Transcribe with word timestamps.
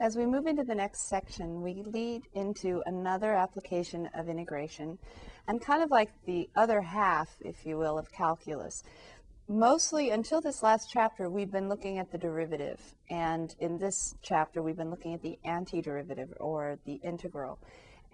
As 0.00 0.16
we 0.16 0.26
move 0.26 0.46
into 0.46 0.62
the 0.62 0.76
next 0.76 1.08
section, 1.08 1.60
we 1.60 1.82
lead 1.82 2.22
into 2.32 2.84
another 2.86 3.34
application 3.34 4.08
of 4.14 4.28
integration 4.28 4.96
and 5.48 5.60
kind 5.60 5.82
of 5.82 5.90
like 5.90 6.10
the 6.24 6.48
other 6.54 6.80
half, 6.80 7.36
if 7.40 7.66
you 7.66 7.76
will, 7.78 7.98
of 7.98 8.12
calculus. 8.12 8.84
Mostly 9.48 10.10
until 10.10 10.40
this 10.40 10.62
last 10.62 10.88
chapter, 10.88 11.28
we've 11.28 11.50
been 11.50 11.68
looking 11.68 11.98
at 11.98 12.12
the 12.12 12.18
derivative. 12.18 12.80
And 13.10 13.52
in 13.58 13.76
this 13.78 14.14
chapter, 14.22 14.62
we've 14.62 14.76
been 14.76 14.90
looking 14.90 15.14
at 15.14 15.22
the 15.22 15.36
antiderivative 15.44 16.28
or 16.38 16.78
the 16.84 17.00
integral. 17.02 17.58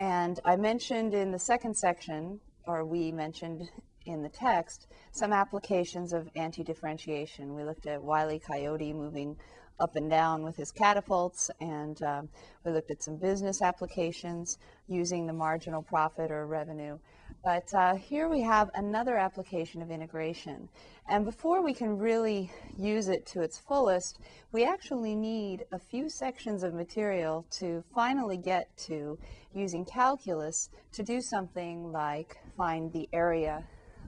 And 0.00 0.40
I 0.42 0.56
mentioned 0.56 1.12
in 1.12 1.32
the 1.32 1.38
second 1.38 1.76
section, 1.76 2.40
or 2.66 2.84
we 2.84 3.12
mentioned 3.12 3.68
in 4.06 4.22
the 4.22 4.28
text, 4.28 4.86
some 5.12 5.32
applications 5.32 6.12
of 6.12 6.28
anti-differentiation. 6.36 7.54
We 7.54 7.64
looked 7.64 7.86
at 7.86 8.02
Wiley. 8.02 8.38
Coyote 8.38 8.92
moving 8.92 9.36
up 9.80 9.96
and 9.96 10.08
down 10.08 10.42
with 10.42 10.56
his 10.56 10.70
catapults, 10.70 11.50
and 11.60 12.00
um, 12.02 12.28
we 12.64 12.72
looked 12.72 12.90
at 12.90 13.02
some 13.02 13.16
business 13.16 13.60
applications 13.62 14.58
using 14.86 15.26
the 15.26 15.32
marginal 15.32 15.82
profit 15.82 16.30
or 16.30 16.46
revenue. 16.46 16.98
But 17.44 17.74
uh, 17.74 17.96
here 17.96 18.30
we 18.30 18.40
have 18.40 18.70
another 18.74 19.18
application 19.18 19.82
of 19.82 19.90
integration. 19.90 20.66
And 21.10 21.26
before 21.26 21.62
we 21.62 21.74
can 21.74 21.98
really 21.98 22.50
use 22.78 23.08
it 23.08 23.26
to 23.26 23.42
its 23.42 23.58
fullest, 23.58 24.18
we 24.50 24.64
actually 24.64 25.14
need 25.14 25.66
a 25.70 25.78
few 25.78 26.08
sections 26.08 26.62
of 26.62 26.72
material 26.72 27.44
to 27.58 27.84
finally 27.94 28.38
get 28.38 28.74
to 28.86 29.18
using 29.52 29.84
calculus 29.84 30.70
to 30.92 31.02
do 31.02 31.20
something 31.20 31.92
like 31.92 32.38
find 32.56 32.90
the 32.94 33.10
area 33.12 33.62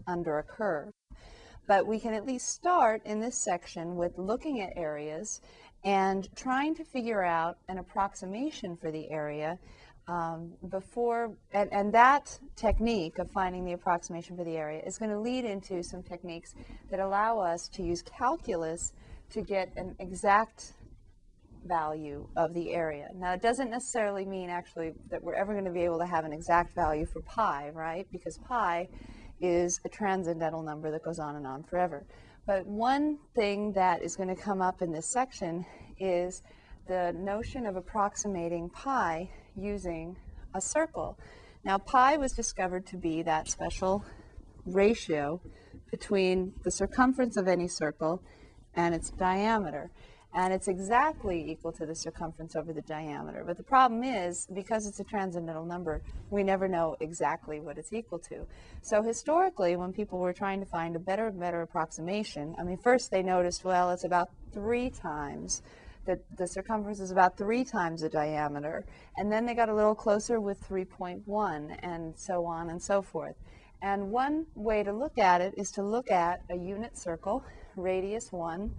under 0.06 0.38
a 0.38 0.42
curve. 0.42 0.94
But 1.68 1.86
we 1.86 2.00
can 2.00 2.14
at 2.14 2.24
least 2.24 2.48
start 2.48 3.02
in 3.04 3.20
this 3.20 3.36
section 3.36 3.96
with 3.96 4.16
looking 4.16 4.62
at 4.62 4.78
areas 4.78 5.42
and 5.84 6.26
trying 6.34 6.74
to 6.76 6.84
figure 6.84 7.22
out 7.22 7.58
an 7.68 7.78
approximation 7.78 8.78
for 8.78 8.90
the 8.90 9.10
area 9.10 9.58
um, 10.08 10.52
before, 10.68 11.36
and, 11.52 11.72
and 11.72 11.92
that 11.92 12.38
technique 12.54 13.18
of 13.18 13.30
finding 13.30 13.64
the 13.64 13.72
approximation 13.72 14.36
for 14.36 14.44
the 14.44 14.56
area 14.56 14.80
is 14.86 14.98
going 14.98 15.10
to 15.10 15.18
lead 15.18 15.44
into 15.44 15.82
some 15.82 16.02
techniques 16.02 16.54
that 16.90 17.00
allow 17.00 17.38
us 17.38 17.68
to 17.68 17.82
use 17.82 18.02
calculus 18.02 18.92
to 19.30 19.42
get 19.42 19.72
an 19.76 19.96
exact 19.98 20.74
value 21.64 22.28
of 22.36 22.54
the 22.54 22.72
area. 22.72 23.08
Now, 23.16 23.32
it 23.32 23.42
doesn't 23.42 23.70
necessarily 23.70 24.24
mean 24.24 24.48
actually 24.48 24.92
that 25.10 25.22
we're 25.22 25.34
ever 25.34 25.52
going 25.52 25.64
to 25.64 25.72
be 25.72 25.82
able 25.82 25.98
to 25.98 26.06
have 26.06 26.24
an 26.24 26.32
exact 26.32 26.74
value 26.74 27.06
for 27.06 27.20
pi, 27.22 27.70
right? 27.74 28.06
Because 28.12 28.38
pi 28.38 28.88
is 29.40 29.80
a 29.84 29.88
transcendental 29.88 30.62
number 30.62 30.92
that 30.92 31.02
goes 31.02 31.18
on 31.18 31.34
and 31.34 31.46
on 31.46 31.64
forever. 31.64 32.06
But 32.46 32.64
one 32.64 33.18
thing 33.34 33.72
that 33.72 34.02
is 34.02 34.14
going 34.14 34.28
to 34.28 34.40
come 34.40 34.62
up 34.62 34.80
in 34.80 34.92
this 34.92 35.06
section 35.06 35.66
is 35.98 36.42
the 36.86 37.12
notion 37.16 37.66
of 37.66 37.76
approximating 37.76 38.70
pi 38.70 39.30
using 39.56 40.16
a 40.54 40.60
circle. 40.60 41.18
Now, 41.64 41.78
pi 41.78 42.16
was 42.16 42.32
discovered 42.32 42.86
to 42.86 42.96
be 42.96 43.22
that 43.22 43.48
special 43.48 44.04
ratio 44.64 45.40
between 45.90 46.52
the 46.64 46.70
circumference 46.70 47.36
of 47.36 47.48
any 47.48 47.68
circle 47.68 48.22
and 48.74 48.94
its 48.94 49.10
diameter 49.10 49.90
and 50.36 50.52
it's 50.52 50.68
exactly 50.68 51.50
equal 51.50 51.72
to 51.72 51.86
the 51.86 51.94
circumference 51.94 52.54
over 52.54 52.70
the 52.74 52.82
diameter. 52.82 53.42
But 53.44 53.56
the 53.56 53.62
problem 53.62 54.04
is, 54.04 54.46
because 54.52 54.86
it's 54.86 55.00
a 55.00 55.04
transcendental 55.04 55.64
number, 55.64 56.02
we 56.28 56.42
never 56.42 56.68
know 56.68 56.94
exactly 57.00 57.58
what 57.58 57.78
it's 57.78 57.90
equal 57.92 58.18
to. 58.18 58.46
So 58.82 59.02
historically, 59.02 59.76
when 59.76 59.94
people 59.94 60.18
were 60.18 60.34
trying 60.34 60.60
to 60.60 60.66
find 60.66 60.94
a 60.94 60.98
better 60.98 61.28
and 61.28 61.40
better 61.40 61.62
approximation, 61.62 62.54
I 62.58 62.64
mean, 62.64 62.76
first 62.76 63.10
they 63.10 63.22
noticed, 63.22 63.64
well, 63.64 63.90
it's 63.90 64.04
about 64.04 64.28
three 64.52 64.90
times 64.90 65.62
the, 66.06 66.20
the 66.36 66.46
circumference 66.46 67.00
is 67.00 67.10
about 67.10 67.36
three 67.36 67.64
times 67.64 68.00
the 68.00 68.08
diameter. 68.08 68.84
And 69.16 69.30
then 69.30 69.44
they 69.44 69.54
got 69.54 69.68
a 69.68 69.74
little 69.74 69.94
closer 69.94 70.40
with 70.40 70.66
3.1 70.68 71.78
and 71.82 72.16
so 72.16 72.46
on 72.46 72.70
and 72.70 72.80
so 72.80 73.02
forth. 73.02 73.34
And 73.82 74.10
one 74.10 74.46
way 74.54 74.82
to 74.82 74.92
look 74.92 75.18
at 75.18 75.40
it 75.40 75.54
is 75.56 75.70
to 75.72 75.82
look 75.82 76.10
at 76.10 76.42
a 76.50 76.56
unit 76.56 76.96
circle, 76.96 77.44
radius 77.76 78.32
1, 78.32 78.74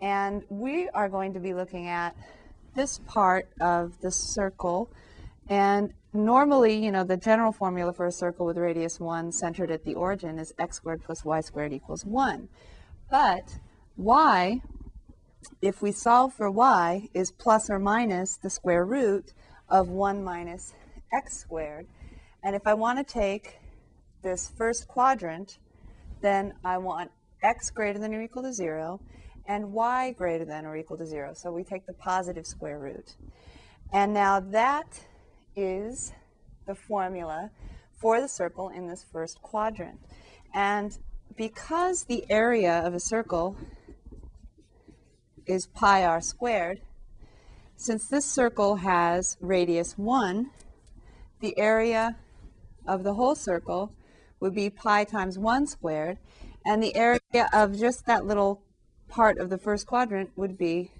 and 0.00 0.44
we 0.50 0.88
are 0.90 1.08
going 1.08 1.32
to 1.32 1.40
be 1.40 1.54
looking 1.54 1.88
at 1.88 2.14
this 2.74 3.00
part 3.06 3.48
of 3.60 3.98
the 4.02 4.10
circle. 4.10 4.90
And 5.48 5.94
normally, 6.12 6.84
you 6.84 6.90
know, 6.90 7.02
the 7.02 7.16
general 7.16 7.52
formula 7.52 7.92
for 7.92 8.06
a 8.06 8.12
circle 8.12 8.44
with 8.44 8.58
radius 8.58 9.00
1 9.00 9.32
centered 9.32 9.70
at 9.70 9.84
the 9.84 9.94
origin 9.94 10.38
is 10.38 10.52
x 10.58 10.76
squared 10.76 11.02
plus 11.02 11.24
y 11.24 11.40
squared 11.40 11.72
equals 11.72 12.04
1. 12.04 12.48
But 13.10 13.58
y, 13.96 14.60
if 15.62 15.82
we 15.82 15.92
solve 15.92 16.34
for 16.34 16.50
y, 16.50 17.08
is 17.14 17.30
plus 17.30 17.70
or 17.70 17.78
minus 17.78 18.36
the 18.36 18.50
square 18.50 18.84
root 18.84 19.32
of 19.68 19.88
1 19.88 20.22
minus 20.22 20.74
x 21.12 21.38
squared. 21.38 21.86
And 22.42 22.54
if 22.54 22.66
I 22.66 22.74
want 22.74 22.98
to 22.98 23.04
take 23.12 23.58
this 24.22 24.48
first 24.48 24.88
quadrant, 24.88 25.58
then 26.20 26.54
I 26.64 26.78
want 26.78 27.10
x 27.42 27.70
greater 27.70 27.98
than 27.98 28.14
or 28.14 28.22
equal 28.22 28.42
to 28.42 28.52
0 28.52 29.00
and 29.48 29.72
y 29.72 30.12
greater 30.12 30.44
than 30.44 30.66
or 30.66 30.76
equal 30.76 30.96
to 30.96 31.06
0. 31.06 31.34
So 31.34 31.52
we 31.52 31.62
take 31.62 31.86
the 31.86 31.92
positive 31.92 32.46
square 32.46 32.78
root. 32.78 33.14
And 33.92 34.12
now 34.12 34.40
that 34.40 35.00
is 35.54 36.12
the 36.66 36.74
formula 36.74 37.50
for 37.92 38.20
the 38.20 38.28
circle 38.28 38.68
in 38.70 38.88
this 38.88 39.04
first 39.12 39.40
quadrant. 39.42 40.00
And 40.54 40.96
because 41.36 42.04
the 42.04 42.24
area 42.30 42.80
of 42.84 42.94
a 42.94 43.00
circle 43.00 43.56
is 45.46 45.66
pi 45.66 46.04
r 46.04 46.20
squared, 46.20 46.80
since 47.76 48.06
this 48.06 48.24
circle 48.24 48.76
has 48.76 49.36
radius 49.40 49.98
1, 49.98 50.50
the 51.40 51.58
area 51.58 52.16
of 52.86 53.04
the 53.04 53.14
whole 53.14 53.34
circle 53.34 53.92
would 54.40 54.54
be 54.54 54.70
pi 54.70 55.04
times 55.04 55.38
1 55.38 55.66
squared, 55.66 56.18
and 56.64 56.82
the 56.82 56.96
area 56.96 57.48
of 57.52 57.78
just 57.78 58.06
that 58.06 58.24
little 58.24 58.62
part 59.08 59.38
of 59.38 59.50
the 59.50 59.58
first 59.58 59.86
quadrant 59.86 60.30
would 60.36 60.56
be 60.56 60.90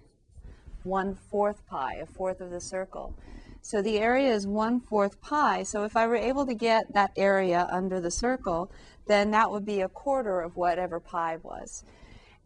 one 0.84 1.14
fourth 1.14 1.66
pi, 1.66 1.94
a 1.94 2.06
fourth 2.06 2.40
of 2.40 2.50
the 2.50 2.60
circle. 2.60 3.14
So 3.62 3.82
the 3.82 3.98
area 3.98 4.32
is 4.32 4.46
one 4.46 4.78
fourth 4.78 5.20
pi. 5.20 5.64
So 5.64 5.82
if 5.82 5.96
I 5.96 6.06
were 6.06 6.14
able 6.14 6.46
to 6.46 6.54
get 6.54 6.92
that 6.94 7.10
area 7.16 7.66
under 7.72 8.00
the 8.00 8.12
circle, 8.12 8.70
then 9.08 9.32
that 9.32 9.50
would 9.50 9.64
be 9.64 9.80
a 9.80 9.88
quarter 9.88 10.40
of 10.40 10.56
whatever 10.56 11.00
pi 11.00 11.38
was. 11.42 11.82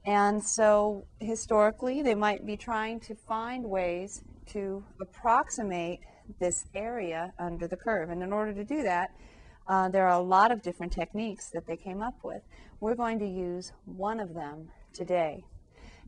And 0.06 0.42
so 0.42 1.06
historically, 1.20 2.02
they 2.02 2.14
might 2.14 2.46
be 2.46 2.56
trying 2.56 3.00
to 3.00 3.14
find 3.14 3.64
ways 3.64 4.22
to 4.52 4.84
approximate 5.00 6.00
this 6.38 6.64
area 6.74 7.32
under 7.38 7.68
the 7.68 7.76
curve. 7.76 8.10
And 8.10 8.22
in 8.22 8.32
order 8.32 8.54
to 8.54 8.64
do 8.64 8.82
that, 8.82 9.10
uh, 9.68 9.88
there 9.88 10.06
are 10.06 10.18
a 10.18 10.22
lot 10.22 10.50
of 10.50 10.62
different 10.62 10.92
techniques 10.92 11.50
that 11.50 11.66
they 11.66 11.76
came 11.76 12.02
up 12.02 12.14
with. 12.22 12.42
We're 12.80 12.94
going 12.94 13.18
to 13.20 13.26
use 13.26 13.72
one 13.84 14.20
of 14.20 14.34
them 14.34 14.68
today. 14.92 15.44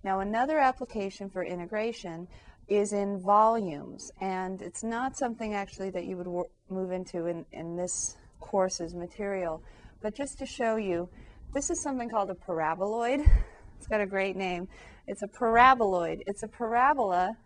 Now 0.02 0.20
another 0.20 0.58
application 0.58 1.30
for 1.30 1.44
integration 1.44 2.26
is 2.68 2.92
in 2.92 3.20
volumes, 3.20 4.10
and 4.20 4.62
it's 4.62 4.82
not 4.82 5.16
something 5.16 5.54
actually 5.54 5.90
that 5.90 6.06
you 6.06 6.16
would 6.16 6.26
move 6.70 6.90
into 6.90 7.26
in, 7.26 7.44
in 7.52 7.76
this 7.76 8.16
course's 8.40 8.94
material, 8.94 9.62
but 10.00 10.14
just 10.14 10.38
to 10.38 10.46
show 10.46 10.76
you, 10.76 11.08
this 11.54 11.70
is 11.70 11.82
something 11.82 12.08
called 12.08 12.30
a 12.30 12.34
paraboloid. 12.34 13.28
It's 13.82 13.88
got 13.88 14.00
a 14.00 14.06
great 14.06 14.36
name. 14.36 14.68
It's 15.08 15.22
a 15.22 15.26
paraboloid. 15.26 16.22
It's 16.28 16.44
a 16.44 16.46
parabola 16.46 17.36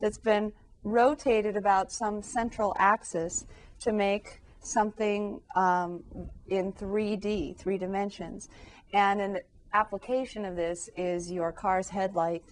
that's 0.00 0.16
been 0.16 0.50
rotated 0.82 1.58
about 1.58 1.92
some 1.92 2.22
central 2.22 2.74
axis 2.78 3.44
to 3.80 3.92
make 3.92 4.40
something 4.60 5.42
um, 5.56 6.02
in 6.46 6.72
3D, 6.72 7.58
three 7.58 7.76
dimensions. 7.76 8.48
And 8.94 9.20
an 9.20 9.40
application 9.74 10.46
of 10.46 10.56
this 10.56 10.88
is 10.96 11.30
your 11.30 11.52
car's 11.52 11.90
headlight. 11.90 12.44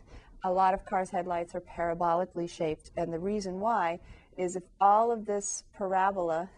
A 0.44 0.52
lot 0.52 0.74
of 0.74 0.84
cars' 0.84 1.08
headlights 1.08 1.54
are 1.54 1.62
parabolically 1.62 2.50
shaped, 2.50 2.90
and 2.98 3.10
the 3.10 3.18
reason 3.18 3.60
why 3.60 3.98
is 4.36 4.56
if 4.56 4.64
all 4.78 5.10
of 5.10 5.24
this 5.24 5.64
parabola 5.74 6.50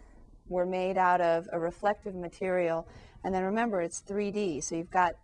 were 0.49 0.67
made 0.67 0.99
out 0.99 1.21
of 1.21 1.49
a 1.53 1.61
reflective 1.61 2.17
material, 2.17 2.85
and 3.23 3.33
then 3.33 3.44
remember 3.44 3.81
it's 3.81 4.03
3D, 4.03 4.65
so 4.65 4.75
you've 4.75 4.91
got 4.91 5.15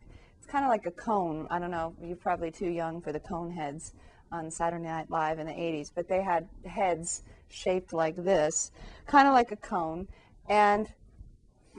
it's 0.45 0.53
kind 0.53 0.67
of 0.67 0.69
like 0.69 0.85
a 0.85 0.91
cone. 0.91 1.47
I 1.51 1.59
don't 1.59 1.71
know, 1.71 1.95
you're 2.03 2.17
probably 2.17 2.51
too 2.51 2.69
young 2.69 3.01
for 3.01 3.13
the 3.13 3.21
cone 3.21 3.51
heads 3.51 3.95
on 4.31 4.51
Saturday 4.51 4.85
Night 4.85 5.11
Live 5.11 5.39
in 5.39 5.47
the 5.47 5.55
80s, 5.55 5.91
but 5.95 6.07
they 6.07 6.23
had 6.23 6.47
heads 6.67 7.23
shaped 7.49 7.95
like 7.95 8.15
this, 8.15 8.71
kind 9.07 9.27
of 9.27 9.33
like 9.33 9.53
a 9.53 9.57
cone, 9.57 10.07
and 10.47 10.93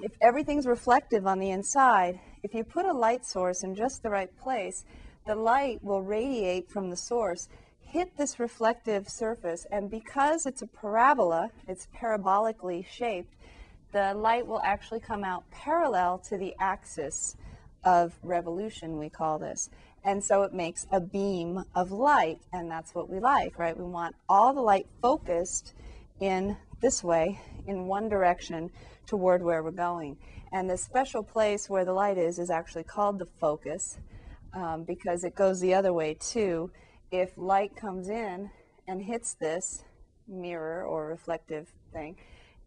if 0.01 0.13
everything's 0.19 0.65
reflective 0.65 1.27
on 1.27 1.37
the 1.37 1.51
inside, 1.51 2.19
if 2.41 2.55
you 2.55 2.63
put 2.63 2.87
a 2.87 2.91
light 2.91 3.23
source 3.23 3.63
in 3.63 3.75
just 3.75 4.01
the 4.01 4.09
right 4.09 4.35
place, 4.39 4.83
the 5.27 5.35
light 5.35 5.83
will 5.83 6.01
radiate 6.01 6.67
from 6.67 6.89
the 6.89 6.97
source, 6.97 7.47
hit 7.81 8.17
this 8.17 8.39
reflective 8.39 9.07
surface, 9.07 9.67
and 9.71 9.91
because 9.91 10.47
it's 10.47 10.63
a 10.63 10.67
parabola, 10.67 11.51
it's 11.67 11.87
parabolically 11.95 12.83
shaped, 12.83 13.35
the 13.91 14.15
light 14.15 14.47
will 14.47 14.61
actually 14.63 15.01
come 15.01 15.23
out 15.23 15.43
parallel 15.51 16.17
to 16.17 16.35
the 16.35 16.55
axis 16.59 17.35
of 17.85 18.17
revolution, 18.23 18.97
we 18.97 19.09
call 19.09 19.39
this. 19.39 19.69
And 20.03 20.23
so 20.23 20.43
it 20.43 20.53
makes 20.53 20.85
a 20.91 20.99
beam 20.99 21.63
of 21.73 21.91
light, 21.91 22.39
and 22.51 22.69
that's 22.69 22.93
what 22.93 23.09
we 23.09 23.19
like, 23.19 23.57
right? 23.57 23.77
We 23.77 23.85
want 23.85 24.15
all 24.27 24.53
the 24.53 24.61
light 24.61 24.87
focused 25.01 25.73
in 26.19 26.57
this 26.81 27.03
way, 27.03 27.39
in 27.65 27.87
one 27.87 28.09
direction, 28.09 28.71
toward 29.07 29.43
where 29.43 29.63
we're 29.63 29.71
going. 29.71 30.17
And 30.51 30.69
the 30.69 30.77
special 30.77 31.23
place 31.23 31.69
where 31.69 31.85
the 31.85 31.93
light 31.93 32.17
is 32.17 32.39
is 32.39 32.49
actually 32.49 32.83
called 32.83 33.19
the 33.19 33.25
focus 33.25 33.97
um, 34.53 34.83
because 34.83 35.23
it 35.23 35.35
goes 35.35 35.59
the 35.59 35.73
other 35.73 35.93
way 35.93 36.15
too. 36.19 36.71
If 37.11 37.37
light 37.37 37.75
comes 37.75 38.09
in 38.09 38.49
and 38.87 39.01
hits 39.01 39.33
this 39.33 39.83
mirror 40.27 40.85
or 40.85 41.07
reflective 41.07 41.67
thing, 41.91 42.15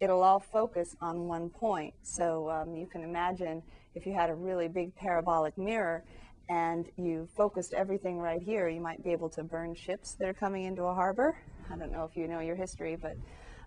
it'll 0.00 0.22
all 0.22 0.40
focus 0.40 0.96
on 1.00 1.26
one 1.26 1.50
point. 1.50 1.94
So 2.02 2.50
um, 2.50 2.76
you 2.76 2.86
can 2.86 3.02
imagine 3.02 3.62
if 3.98 4.06
you 4.06 4.14
had 4.14 4.30
a 4.30 4.34
really 4.34 4.68
big 4.68 4.94
parabolic 4.94 5.58
mirror 5.58 6.04
and 6.48 6.86
you 6.96 7.28
focused 7.36 7.74
everything 7.74 8.18
right 8.20 8.40
here, 8.40 8.68
you 8.68 8.80
might 8.80 9.02
be 9.02 9.10
able 9.10 9.28
to 9.28 9.42
burn 9.42 9.74
ships 9.74 10.14
that 10.14 10.28
are 10.28 10.34
coming 10.34 10.64
into 10.66 10.84
a 10.84 10.94
harbor. 10.94 11.36
I 11.68 11.76
don't 11.76 11.90
know 11.90 12.04
if 12.04 12.16
you 12.16 12.28
know 12.28 12.38
your 12.38 12.54
history, 12.54 12.94
but 12.94 13.16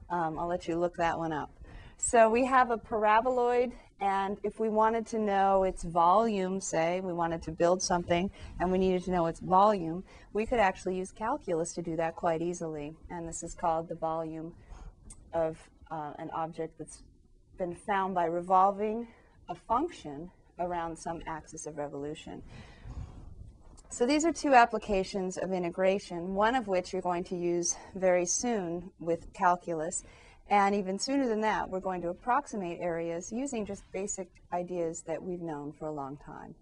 um, 0.09 0.39
I'll 0.39 0.47
let 0.47 0.69
you 0.69 0.77
look 0.79 0.95
that 0.95 1.19
one 1.19 1.33
up. 1.33 1.51
So 1.97 2.29
we 2.29 2.45
have 2.45 2.71
a 2.71 2.77
paraboloid, 2.77 3.73
and 3.99 4.37
if 4.41 4.57
we 4.57 4.69
wanted 4.69 5.05
to 5.07 5.19
know 5.19 5.63
its 5.63 5.83
volume, 5.83 6.61
say, 6.61 7.01
we 7.01 7.11
wanted 7.11 7.41
to 7.43 7.51
build 7.51 7.83
something 7.83 8.31
and 8.61 8.71
we 8.71 8.77
needed 8.77 9.03
to 9.03 9.11
know 9.11 9.25
its 9.25 9.41
volume, 9.41 10.05
we 10.31 10.45
could 10.45 10.59
actually 10.59 10.95
use 10.97 11.11
calculus 11.11 11.73
to 11.73 11.81
do 11.81 11.97
that 11.97 12.15
quite 12.15 12.41
easily. 12.41 12.95
And 13.09 13.27
this 13.27 13.43
is 13.43 13.53
called 13.53 13.89
the 13.89 13.95
volume 13.95 14.53
of 15.33 15.59
uh, 15.91 16.13
an 16.17 16.29
object 16.33 16.77
that's 16.79 17.03
been 17.57 17.75
found 17.75 18.15
by 18.15 18.25
revolving 18.25 19.07
a 19.51 19.55
function 19.55 20.31
around 20.59 20.97
some 20.97 21.21
axis 21.27 21.67
of 21.67 21.77
revolution. 21.77 22.41
So 23.89 24.05
these 24.05 24.23
are 24.23 24.31
two 24.31 24.53
applications 24.53 25.37
of 25.37 25.51
integration, 25.51 26.33
one 26.33 26.55
of 26.55 26.67
which 26.67 26.93
you're 26.93 27.01
going 27.01 27.25
to 27.25 27.35
use 27.35 27.75
very 27.93 28.25
soon 28.25 28.89
with 28.99 29.31
calculus. 29.33 30.03
And 30.49 30.73
even 30.73 30.97
sooner 30.97 31.27
than 31.27 31.41
that, 31.41 31.69
we're 31.69 31.81
going 31.81 32.01
to 32.03 32.09
approximate 32.09 32.79
areas 32.79 33.31
using 33.33 33.65
just 33.65 33.83
basic 33.91 34.29
ideas 34.53 35.01
that 35.07 35.21
we've 35.21 35.41
known 35.41 35.73
for 35.73 35.87
a 35.87 35.91
long 35.91 36.17
time. 36.17 36.55